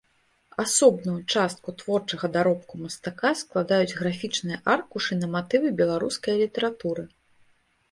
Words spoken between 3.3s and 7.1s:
складаюць графічныя аркушы на матывы беларускае літаратуры.